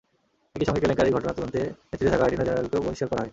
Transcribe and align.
একই 0.55 0.67
সঙ্গে 0.67 0.81
কেলেঙ্কারির 0.83 1.15
ঘটনা 1.17 1.33
তদন্তের 1.37 1.67
নেতৃত্বে 1.89 2.13
থাকা 2.13 2.23
অ্যাটর্নি 2.23 2.45
জেনারেলকেও 2.47 2.83
বরখাস্ত 2.85 3.09
করা 3.09 3.21
হয়। 3.21 3.29